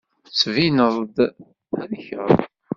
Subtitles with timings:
[0.25, 1.17] Tettbineḍ-d
[1.77, 2.29] thelkeḍ.